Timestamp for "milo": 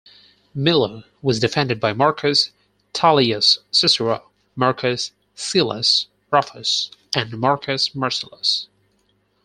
0.55-1.03